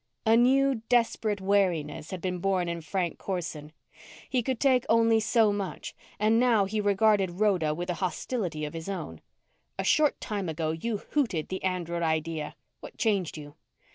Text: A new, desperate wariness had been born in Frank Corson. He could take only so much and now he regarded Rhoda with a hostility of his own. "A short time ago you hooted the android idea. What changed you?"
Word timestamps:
A 0.25 0.35
new, 0.35 0.81
desperate 0.89 1.41
wariness 1.41 2.09
had 2.09 2.21
been 2.21 2.39
born 2.39 2.67
in 2.67 2.81
Frank 2.81 3.19
Corson. 3.19 3.71
He 4.27 4.41
could 4.41 4.59
take 4.59 4.83
only 4.89 5.19
so 5.19 5.53
much 5.53 5.93
and 6.17 6.39
now 6.39 6.65
he 6.65 6.81
regarded 6.81 7.39
Rhoda 7.39 7.75
with 7.75 7.87
a 7.91 8.01
hostility 8.01 8.65
of 8.65 8.73
his 8.73 8.89
own. 8.89 9.21
"A 9.77 9.83
short 9.83 10.19
time 10.19 10.49
ago 10.49 10.71
you 10.71 10.97
hooted 11.11 11.49
the 11.49 11.63
android 11.63 12.01
idea. 12.01 12.55
What 12.79 12.97
changed 12.97 13.37
you?" 13.37 13.53